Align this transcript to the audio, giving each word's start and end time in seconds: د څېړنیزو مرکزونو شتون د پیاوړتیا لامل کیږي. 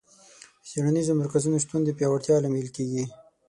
د 0.61 0.63
څېړنیزو 0.69 1.13
مرکزونو 1.21 1.57
شتون 1.63 1.81
د 1.83 1.89
پیاوړتیا 1.97 2.35
لامل 2.43 2.67
کیږي. 2.75 3.03